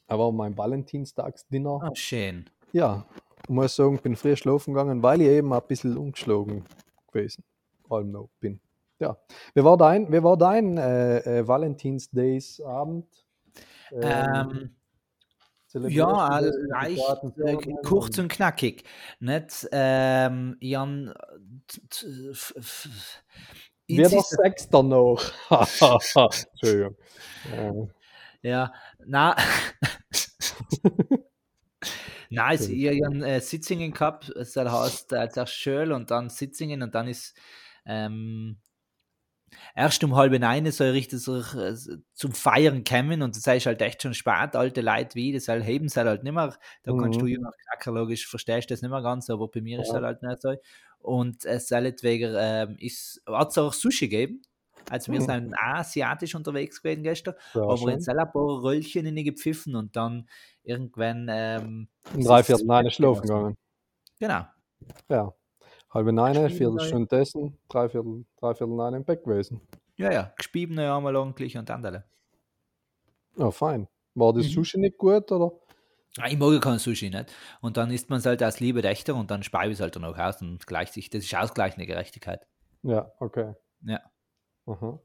[0.07, 1.81] Aber mein Valentinstagsdinner.
[1.83, 2.51] Ah, schön.
[2.73, 3.07] Ja,
[3.45, 6.65] ich muss sagen, bin früh schlafen gegangen, weil ich eben ein bisschen umgeschlagen
[7.13, 7.45] gewesen
[7.91, 8.61] allem noch bin.
[9.01, 9.17] Ja.
[9.55, 13.07] Wie war dein, wie war dein äh, äh, Valentinsdays Abend?
[13.93, 14.77] Ähm,
[15.67, 17.03] zelebrierst Ja, äh, das leicht,
[17.39, 18.85] äh, kurz und- knackig.
[19.19, 19.67] Nicht?
[19.73, 21.13] Ähm, Jan,
[21.73, 22.55] f-
[23.87, 25.21] Wie der insist- Sechster noch.
[26.53, 26.97] Entschuldigung.
[27.53, 27.91] Ähm,
[28.43, 28.73] ja,
[29.05, 29.35] na,
[32.33, 36.83] Nein, es, ich habe äh, Sitzingen gehabt, es heißt äh, zuerst schön und dann Sitzingen
[36.83, 37.37] und dann ist
[37.87, 38.59] ähm,
[39.75, 41.75] erst um halb neun soll richtig so, äh,
[42.15, 45.65] zum Feiern kommen und das ist halt echt schon spät, alte Leute wie, das halt
[45.65, 47.27] heben sie halt nicht mehr, da kannst du Mhm.
[47.27, 49.95] junger Knacker logisch, verstehst das nicht mehr ganz, aber bei mir ist Ja.
[49.95, 50.55] das halt nicht so.
[50.99, 54.43] Und es soll wegen, ähm, ist, hat es auch Sushi gegeben,
[54.89, 55.23] also wir Mhm.
[55.23, 57.93] sind asiatisch unterwegs gewesen gestern, Sehr aber schön.
[57.93, 60.29] jetzt soll ein paar Röllchen in gepfiffen und dann
[60.63, 63.57] irgendwann, ähm, Um ist drei Viertel neun Bett schlafen gegangen.
[64.21, 64.47] Genau.
[65.09, 65.35] Ja.
[65.91, 69.61] Halbe neun, Spielen Viertelstunde essen, drei Viertel, drei Viertel neun im Bett gewesen.
[69.97, 72.05] Ja, ja, gespieben ja einmal ordentlich und alle.
[73.37, 73.89] Ja, fein.
[74.15, 74.51] War das Mhm.
[74.51, 75.53] Sushi nicht gut, oder?
[76.27, 77.33] Ich mag kein Sushi nicht.
[77.61, 79.95] Und dann isst man es halt als Liebe Dächter und dann speibe ich es halt
[79.97, 81.11] dann auch aus und gleicht sich.
[81.11, 82.47] Das ist ausgleichende Gerechtigkeit.
[82.83, 83.55] Ja, okay.
[83.83, 84.01] Ja.
[84.67, 85.01] Aha.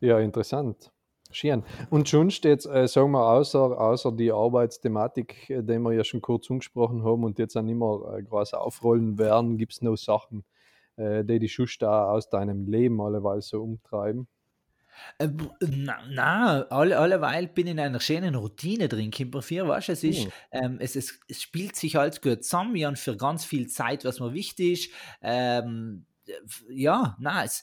[0.00, 0.91] Ja, interessant.
[1.32, 1.64] Schön.
[1.90, 6.20] Und sonst jetzt, äh, sagen wir, außer, außer die Arbeitsthematik, äh, die wir ja schon
[6.20, 9.96] kurz angesprochen haben und jetzt auch nicht mehr äh, groß aufrollen werden, gibt es noch
[9.96, 10.44] Sachen,
[10.96, 14.28] äh, die die Schuss da aus deinem Leben alleweil so umtreiben?
[15.18, 15.28] Äh,
[15.60, 19.92] Na, na alle, alleweil bin ich in einer schönen Routine drin, Kimper 4, weißt du,
[19.92, 20.30] es ist, Hm.
[20.52, 24.04] ähm, es, es, es spielt sich alles gut zusammen, wir haben für ganz viel Zeit,
[24.04, 24.94] was mir wichtig ist.
[25.22, 26.06] Ähm,
[26.68, 27.62] ja, na, es,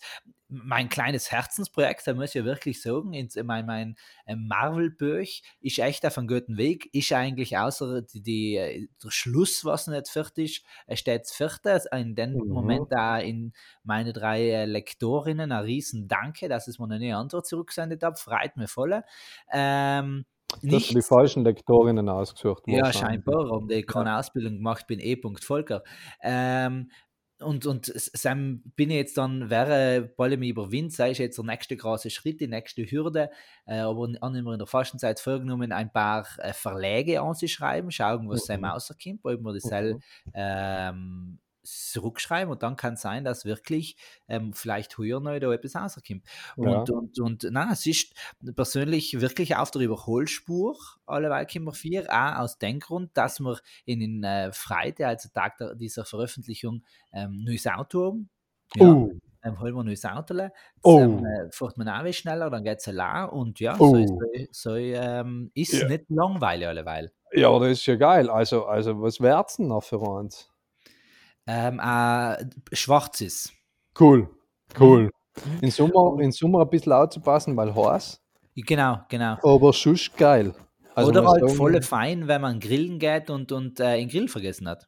[0.49, 5.77] mein kleines Herzensprojekt, da muss ich ja wirklich sagen, ins, mein, mein äh, Marvel-Böch ist
[5.77, 10.09] echt auf einem guten Weg, ist eigentlich außer die, die, äh, der Schluss, was nicht
[10.09, 12.53] fertig ist, es steht das vierte, in dem Mhm.
[12.53, 17.45] Moment da in meine drei äh, Lektorinnen ein riesen Danke, dass es mir eine Antwort
[17.45, 19.03] zurückgesendet hat, freut mich voll.
[19.51, 20.25] Ähm,
[20.61, 22.63] dir die falschen Lektorinnen ausgesucht.
[22.67, 25.15] ja, scheinbar, haben die keine Ausbildung gemacht, bin E.
[25.41, 25.83] Volker.
[26.21, 26.89] Ähm,
[27.39, 31.45] und, und Sam bin ich jetzt dann, wäre bald mich überwinden, sei es jetzt der
[31.45, 33.29] nächste große Schritt, die nächste Hürde,
[33.65, 38.45] äh, aber an immer in der Fastenzeit vorgenommen, ein paar äh, Verläge anzuschreiben, schauen, was
[38.45, 38.65] Sam Mhm.
[38.65, 40.01] rauskommt, ob wir das selber Mhm.
[40.33, 43.95] ähm, zurückschreiben und dann kann es sein, dass wirklich
[44.27, 46.23] ähm, vielleicht heuer noch da etwas rauskommt.
[46.57, 46.83] Ja.
[46.83, 48.13] Und, und, und na, es ist
[48.55, 53.99] persönlich wirklich auf der Überholspur, alleweil Kimmer 4, auch aus dem Grund, dass wir in
[53.99, 58.29] den äh, Freitag, also Tag der, dieser Veröffentlichung, ähm, neues Auto haben.
[58.75, 59.09] Ja, Oh,
[59.43, 60.51] ähm, holen wir ein neues Auto, das
[60.83, 60.99] Oh.
[60.99, 63.97] ähm, äh, fährt man auch schneller, dann geht es allein und ja, so, Oh.
[63.97, 65.87] ist, so ähm, ist Ja.
[65.87, 67.11] nicht langweilig alleweil.
[67.31, 68.29] ja, das ist ja geil.
[68.29, 70.51] Also, also was wär's denn noch für uns?
[71.51, 73.51] Ähm, äh, Schwarzes.
[73.99, 74.29] Cool,
[74.79, 75.09] cool.
[75.45, 75.59] Mhm.
[75.61, 78.21] In Sommer, in Sommer ein bisschen aufzupassen, weil heiß,
[78.55, 79.37] Genau, genau.
[79.41, 80.53] aber sonst geil.
[80.93, 84.27] Also Oder halt sagen, voll fein, wenn man grillen geht und, und äh, den Grill
[84.27, 84.87] vergessen hat.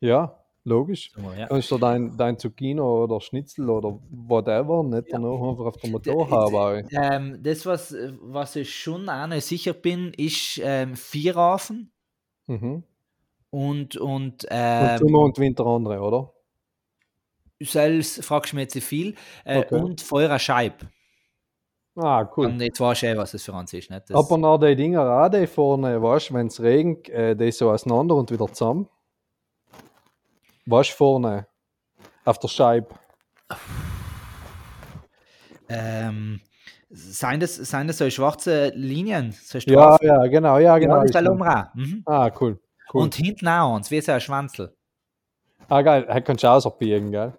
[0.00, 1.10] Ja, logisch.
[1.16, 1.46] Wir, ja.
[1.48, 5.18] Kannst du dein, dein Zucchini oder Schnitzel oder whatever nicht Ja.
[5.18, 6.88] danach einfach auf der Motor haben.
[6.90, 11.92] Ähm, das, was, was ich schon auch noch sicher bin, ist ähm, Vierhafen
[12.48, 12.82] Mhm.
[13.52, 16.32] Und, und, Und ähm, Sommer und Winter andere, oder?
[17.60, 19.80] selbst fragst du mir jetzt viel, äh, Okay.
[19.80, 20.84] und Feuer Scheib.
[21.94, 22.46] Ah, cool.
[22.46, 23.90] Und jetzt weißt du eh, was das für uns ist.
[23.90, 24.08] Nicht?
[24.08, 27.52] Das, Aber noch die Dinger auch, die vorne, weißt du, wenn es regnet, äh, die
[27.52, 28.88] so auseinander und wieder zusammen.
[30.64, 31.46] Weißt du, vorne,
[32.24, 32.88] auf der Scheibe.
[35.68, 36.40] ähm,
[36.88, 39.32] seien, das, seien das so schwarze Linien?
[39.32, 41.04] So Ja, ja, genau, ja, genau.
[41.04, 41.74] ja, das ist.
[41.74, 42.02] Mhm.
[42.06, 42.58] Ah, cool.
[42.94, 43.02] Cool.
[43.02, 44.76] Und hinten auch uns, wie so ein Schwanzel.
[45.68, 47.32] ah, geil, er kannst du ausbiegen, gell?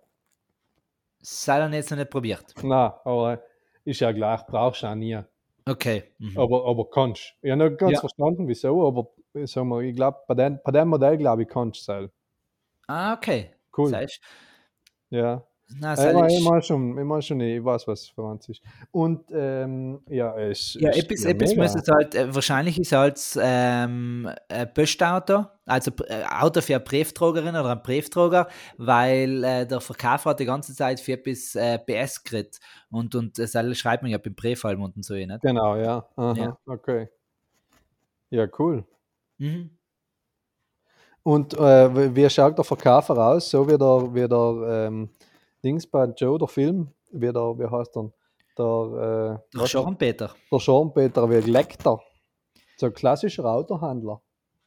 [1.47, 2.53] Hat er jetzt noch nicht probiert.
[2.61, 3.41] Na, aber
[3.85, 5.19] ist ja gleich, brauchst du auch nie.
[5.65, 6.03] Okay.
[6.19, 6.37] Mhm.
[6.37, 7.33] Aber, aber kannst.
[7.41, 7.99] Ich habe nicht ganz Ja.
[8.01, 11.47] verstanden, wieso, aber ich sag mal, ich glaube, bei, dem- bei dem Modell, glaube ich,
[11.47, 12.11] kannst du es.
[12.87, 13.53] Ah, okay.
[13.77, 13.91] Cool.
[15.09, 15.43] Ja.
[15.79, 18.61] Na, meine, ist- ich mein schon, ich mein schon, ich weiß, was für uns ist.
[18.91, 22.91] Und ähm, ja, es Ja, ist etwas, ja etwas muss es halt, äh, wahrscheinlich ist
[22.91, 28.47] halt ähm, ein Postauto, also äh, Auto für eine Briefträgerin oder einen Briefträger,
[28.77, 32.59] weil äh, der Verkäufer hat die ganze Zeit für etwas äh, PS gekriegt
[32.91, 35.41] und, und das alles schreibt man ja beim Briefhalm und so, nicht?
[35.41, 36.07] Genau, ja.
[36.15, 36.57] Aha, Ja.
[36.67, 37.07] okay.
[38.29, 38.83] Ja, cool.
[39.37, 39.69] Mhm.
[41.23, 43.49] Und äh, wie- wie schaut der Verkäufer aus?
[43.49, 45.09] So wie der, wie der ähm,
[45.63, 48.11] Dings bei Joe, der Film, wie, der, wie heißt der?
[48.57, 50.35] Der, äh, Der Schornpeter.
[50.51, 51.99] der Schornpeter, wie Lecter.
[52.77, 54.21] So ein klassischer Autohändler.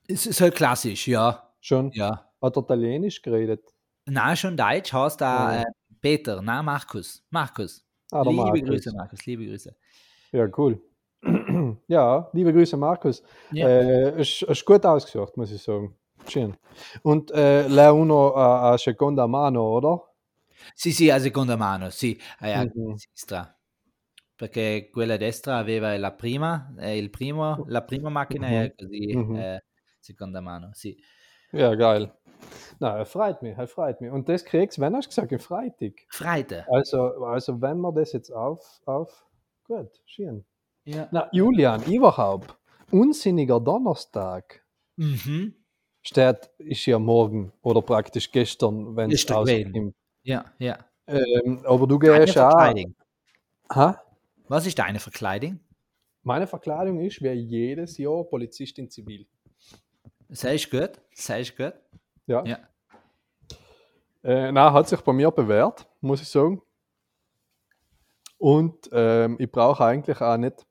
[0.08, 1.42] Es ist halt klassisch, ja.
[1.60, 1.90] Schon.
[1.92, 2.24] Ja.
[2.40, 3.62] Hat er Italienisch geredet?
[4.06, 5.60] Na, schon Deutsch heißt da Ja.
[5.62, 5.64] äh,
[6.00, 7.22] Peter, na, Markus.
[7.30, 7.84] Markus.
[8.12, 8.62] Ah, liebe Markus.
[8.62, 9.74] Grüße, Markus, liebe Grüße.
[10.32, 10.80] Ja, cool.
[11.88, 13.22] ja, liebe Grüße, Markus.
[13.52, 13.66] Ja.
[13.68, 15.96] Äh, ist, ist gut ausgesucht, muss ich sagen.
[16.28, 16.56] Schön.
[17.02, 20.02] Und äh, lei uno a, a seconda mano, oder?
[20.74, 22.94] Sì, sì, a seconda mano, sì, eh, a Mhm.
[22.94, 23.50] sinistra.
[24.34, 28.62] Perché quella destra aveva la prima, eh, il primo, la prima macchina Mhm.
[28.64, 29.36] è così, Mhm.
[29.36, 29.64] eh,
[29.98, 30.96] seconda mano, sì.
[31.52, 32.12] Ja, geil.
[32.78, 34.10] Na, er freut mich, er freut mich.
[34.10, 35.94] Und das kriegst du, wenn hast du gesagt, Freitag.
[36.08, 36.66] Freitag.
[36.68, 39.24] Also, also wenn wir das jetzt auf, auf,
[39.64, 40.44] gut, schön.
[40.84, 41.08] Ja.
[41.10, 42.56] Na, Julian, überhaupt,
[42.90, 44.62] unsinniger Donnerstag
[44.98, 45.54] Mhm.
[46.02, 49.72] steht, ist ja morgen oder praktisch gestern, wenn es der gewesen.
[49.72, 49.94] rauskommt.
[50.26, 50.78] Ja, ja.
[51.06, 52.50] Ähm, aber du Deine gehst auch.
[52.50, 52.94] Verkleidung.
[53.72, 54.02] Ha?
[54.48, 55.60] Was ist deine Verkleidung?
[56.24, 59.26] Meine Verkleidung ist wie jedes Jahr Polizist in Zivil.
[60.28, 61.00] Sei ist gut.
[61.14, 61.74] Sei gut.
[62.26, 62.44] Ja.
[62.44, 62.58] Ja.
[64.24, 66.60] Äh, na, hat sich bei mir bewährt, muss ich sagen.
[68.38, 70.66] Und ähm, ich brauche eigentlich auch nicht,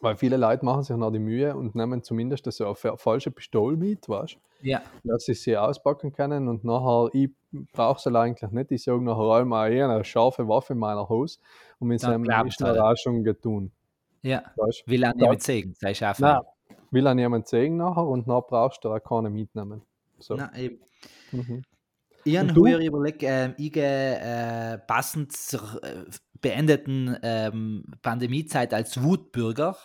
[0.00, 3.30] weil viele Leute machen sich noch die Mühe und nehmen zumindest so eine fa- falsche
[3.30, 4.82] Pistole mit, weißt Ja.
[5.04, 7.30] dass sie sie auspacken können und nachher, ich
[7.72, 8.70] brauche sie eigentlich nicht.
[8.72, 11.38] Ich sage nachher einmal, eine scharfe Waffe in meiner Hose
[11.78, 13.70] und mit seinem ist auch schon getan.
[14.22, 14.42] Ja.
[14.56, 15.12] Weißt Will Ja.
[15.30, 15.74] nicht zeigen.
[15.74, 16.40] Sei auch Nein,
[16.90, 19.82] will an jemand zeigen nachher und dann brauchst du auch keine mitnehmen.
[20.18, 20.34] So.
[20.34, 20.80] Na, eben.
[21.32, 21.62] Mhm.
[22.24, 22.64] Ich habe du?
[22.64, 26.04] heuer überlegt, ähm, ich äh, passend zur äh,
[26.40, 29.76] beendeten ähm, Pandemiezeit als Wutbürger.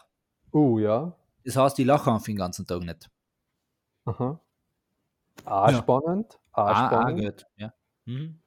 [0.51, 1.15] Uh, ja.
[1.45, 3.09] Das heißt, ich lache einfach den ganzen Tag nicht.
[4.05, 4.39] Aha.
[5.45, 5.77] Ah, Ja.
[5.77, 6.39] spannend.
[6.53, 7.15] Ah, Ah.
[7.57, 7.73] Ja.
[8.05, 8.41] Mhm.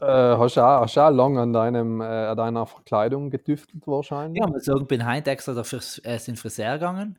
[0.00, 3.86] Äh, hast du auch, hast du auch lange an, deinem, äh, an deiner Verkleidung getüftelt
[3.86, 4.40] wahrscheinlich?
[4.40, 7.18] Ja, muss sagen, bin heute extra dafür äh, in den Friseur gegangen,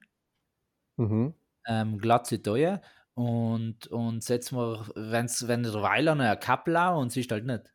[0.98, 1.34] Mhm.
[1.68, 2.82] ähm, glatze Teuer
[3.16, 7.32] und, und setz mir, wenn's, wenn der Weiler noch eine Kappe lau und sie ist
[7.32, 7.74] halt nicht.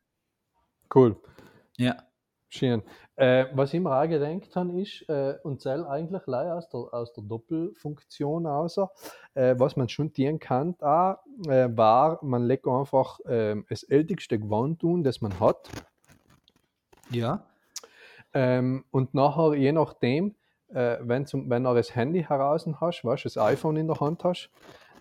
[0.93, 1.15] Cool.
[1.77, 1.97] Ja.
[2.55, 2.83] Schön.
[3.17, 6.79] Äh, was ich mir auch gedacht habe, ist, äh, und zählt eigentlich leider aus der,
[6.93, 8.89] aus der Doppelfunktion außer,
[9.33, 11.17] äh, was man schon tun kann, auch,
[11.49, 15.67] äh, war, man legt einfach äh, das älteste Gewand tun, das man hat.
[17.09, 17.43] Ja.
[18.33, 20.35] Ähm, und nachher, je nachdem,
[20.69, 24.23] äh, wenn, zum, wenn du das Handy heraus hast, weißt, das iPhone in der Hand
[24.23, 24.49] hast,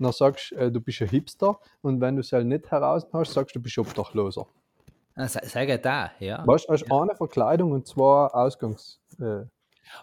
[0.01, 3.07] dann sagst du, äh, du bist ein Hipster und wenn du es halt nicht heraus
[3.13, 4.45] hast, sagst du, du bist Obdachloser.
[5.17, 6.45] Ah, geht da, ja.
[6.47, 9.01] Weißt du, hast eine Verkleidung und zwei Ausgangs.
[9.21, 9.45] Äh,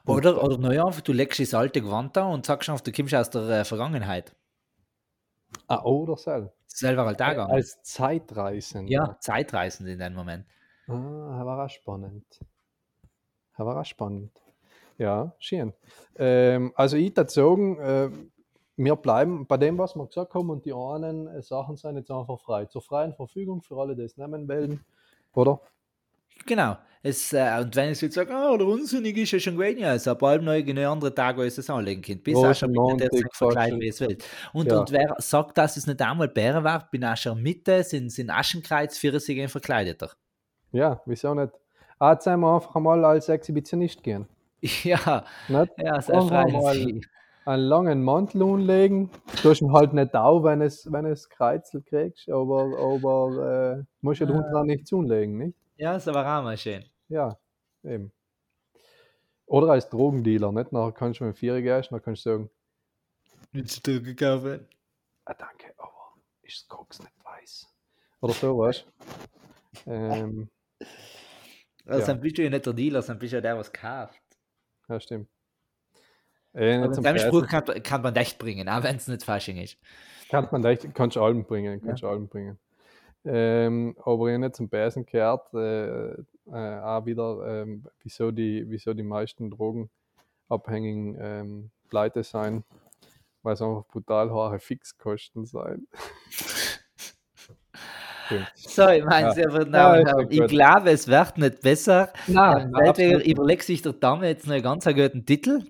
[0.05, 3.13] Oder, oder neu einfach, du legst das alte Gewand da und sagst einfach, du kommst
[3.13, 4.35] aus der äh, Vergangenheit.
[5.67, 6.51] ah, oder sel.
[6.67, 7.51] Selber halt da gegangen.
[7.51, 8.87] Als Zeitreisen.
[8.87, 10.45] ja, Zeitreisend in dem Moment.
[10.87, 10.93] Ah,
[11.37, 12.25] das war auch spannend.
[13.57, 14.31] Das war auch spannend.
[14.97, 15.73] Ja, schön.
[16.15, 18.09] Ähm, also ich würde sagen, äh,
[18.77, 22.11] wir bleiben bei dem, was wir gesagt haben und die anderen äh, Sachen sind jetzt
[22.11, 22.65] einfach frei.
[22.65, 24.85] Zur freien Verfügung für alle, die es nehmen wollen.
[25.33, 25.59] Oder?
[26.45, 26.77] Genau.
[27.03, 29.95] Es, äh, und wenn ich jetzt sage, ah, der unsinnig ist ja schon gewesen, ja,
[29.95, 32.19] es ist ein bald neu, genau andere Tage, wo es anlegen kann.
[32.19, 33.81] Bis auch schon mit der verkleidet, Quatsch.
[33.81, 34.17] wie es will.
[34.53, 34.79] Und, Ja.
[34.79, 38.29] und wer sagt, dass es nicht einmal Bären war, bin auch schon Mitte, sind, sind
[38.29, 40.11] Aschenkreuz, Pfirsiche verkleideter.
[40.71, 41.51] Ja, wieso nicht?
[41.97, 44.27] Ah, jetzt wir einfach mal als Exhibitionist gehen.
[44.83, 45.71] Ja, Nicht?
[45.77, 47.07] ja, sehr freilich.
[47.45, 49.09] Einen langen Mantel umlegen.
[49.41, 53.83] Du hast ihn halt nicht auf, wenn es, wenn es Kreuzel kriegst, aber, aber äh,
[54.01, 55.57] musst ja drunter auch nicht zulegen, nicht?
[55.77, 56.85] Ja, das war auch mal schön.
[57.09, 57.37] Ja,
[57.83, 58.11] eben.
[59.45, 60.71] Oder als Drogendealer, nicht?
[60.71, 62.49] Nachher kannst du mit dem Vierer gehen, dann kannst du sagen,
[63.51, 64.61] Willst du gekauft?
[65.25, 67.67] ah, danke, aber ist das Koks nicht weiß?
[68.21, 68.85] Oder so, weißt
[69.85, 69.91] du?
[69.91, 70.49] Ähm,
[71.85, 72.05] Also Ja.
[72.07, 74.21] dann bist du ja nicht der Dealer, dann bist du ja der, was kauft.
[74.87, 75.29] ja, stimmt.
[76.53, 77.19] Äh, Aber Preisen.
[77.19, 79.77] Spruch kann, kann man echt bringen, auch wenn es nicht Fasching ist.
[80.29, 82.57] Kann man echt, kannst du Alben bringen, kannst du Alben bringen.
[83.23, 86.11] Ähm, aber ich habe nicht zum Besen gehört, äh,
[86.51, 92.63] äh, auch wieder, ähm, wieso, die, wieso die meisten Drogenabhängigen ähm, pleite sein,
[93.43, 95.87] weil es einfach brutal hohe Fixkosten sein.
[98.55, 99.33] So, ich meine, Ja.
[99.33, 102.13] sehr Ja, Damen und ist ja Herren, ich glaube, es wird nicht besser.
[102.27, 105.63] Nein, Ähm, nein, überlegt sich der Dame jetzt noch einen ganz guten Titel.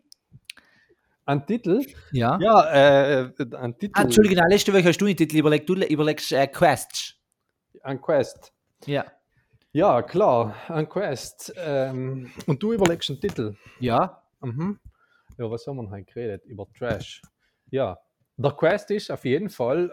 [1.32, 1.86] Ein Titel?
[2.12, 2.38] Ja.
[2.42, 3.94] Ja, äh, ein Titel.
[3.96, 5.70] Ah, Entschuldige, nein, letzte Woche hast du einen Titel überlegt.
[5.70, 7.16] Du überlegst äh, Quest.
[7.84, 8.52] Ein Quest.
[8.86, 9.06] Ja.
[9.72, 11.54] Ja, klar, ein Quest.
[11.56, 13.56] Ähm, und du überlegst einen Titel.
[13.80, 14.22] Ja.
[14.42, 14.78] Mhm.
[15.38, 16.46] Ja, was haben wir heute geredet?
[16.48, 17.22] Über Trash.
[17.70, 17.98] Ja,
[18.36, 19.90] der Quest ist auf jeden Fall,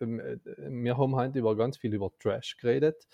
[0.00, 3.06] äh, ähm, äh, wir haben heute über ganz viel über Trash geredet,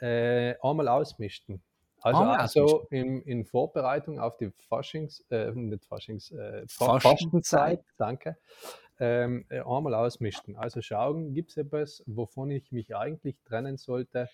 [0.00, 1.64] äh, einmal ausmisten.
[2.00, 7.80] Also, Einmal also in, in Vorbereitung auf die Faschings, äh, nicht Faschings, äh, Fa- Fastenzeit.
[7.96, 8.36] Danke,
[9.00, 10.56] ähm, äh, einmal ausmisten.
[10.56, 14.28] Also schauen, gibt es etwas, wovon ich mich eigentlich trennen sollte,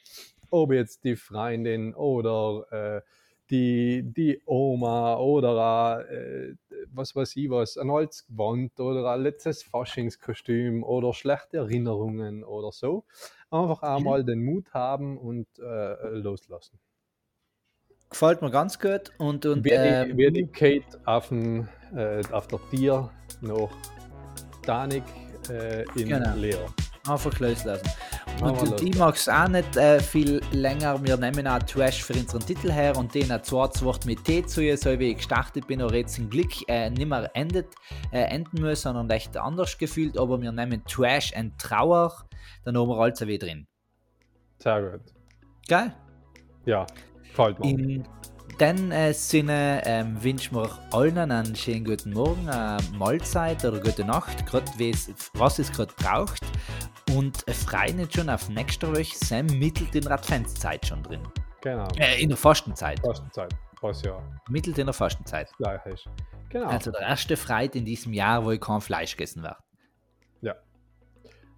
[0.51, 3.03] ob jetzt die Freundin oder äh,
[3.51, 6.55] die, die Oma oder äh,
[6.93, 12.73] was weiß ich was, ein altes Gewand oder ein letztes Faschingskostüm oder schlechte Erinnerungen oder
[12.73, 13.05] so.
[13.51, 16.79] Einfach einmal den Mut haben und äh, loslassen.
[18.11, 19.11] Gefällt mir ganz gut.
[19.19, 23.71] Und, und Wie die, ähm, wie die Kate auf, dem, äh, auf der Tier noch
[24.65, 25.03] Danik
[25.51, 26.35] äh, in Genau.
[26.37, 26.59] Leer.
[27.07, 27.87] Einfach loslassen.
[28.41, 28.87] Und loslassen.
[28.87, 31.05] ich mag es auch nicht äh, viel länger.
[31.05, 34.47] Wir nehmen auch Trash für unseren Titel her und den ein zweites Wort mit T
[34.47, 37.67] zu ihr, so wie ich gestartet bin, aber jetzt zum Glück äh, nicht mehr endet,
[38.11, 40.17] äh, enden müssen, sondern echt anders gefühlt.
[40.17, 42.13] Aber wir nehmen Trash and Trauer,
[42.65, 43.67] dann haben wir alles auch wieder drin.
[44.61, 45.01] Sehr gut.
[45.69, 45.95] Geil?
[46.65, 46.87] Ja,
[47.35, 47.71] gefällt mir.
[47.71, 48.05] In
[48.61, 54.05] dem äh, Sinne ähm, wünschen wir allen einen schönen guten Morgen, eine Mahlzeit oder gute
[54.05, 54.71] Nacht, gerade
[55.35, 56.41] was es gerade braucht.
[57.17, 61.21] Und äh, freuen uns schon auf nächste Woche, Sam mittelt in der Adventszeit schon drin.
[61.63, 61.89] Genau.
[61.97, 63.01] Äh, in der Fastenzeit.
[63.01, 65.51] Fastenzeit, was ja Mittelt in der Fastenzeit.
[65.87, 66.09] ist.
[66.51, 66.67] Genau.
[66.67, 69.57] Also der erste Freit in diesem Jahr, wo ich kein Fleisch gegessen wird.
[70.43, 70.55] ja.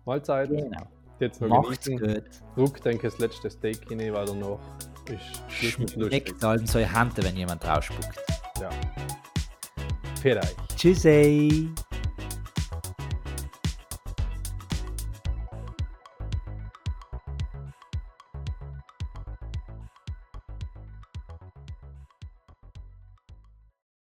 [0.06, 0.48] Mahlzeit.
[0.48, 0.86] Genau.
[1.18, 2.14] Jetzt noch Macht's genießen.
[2.14, 2.24] gut.
[2.56, 4.58] Druck, denke das letzte Steak rein, weil danach
[5.09, 5.20] lustig.
[5.48, 8.18] Schmeckt allem so Hand, wenn jemand rausspuckt.
[8.61, 8.70] Ja.
[10.20, 10.57] Für euch.
[10.76, 11.70] Tschüssi.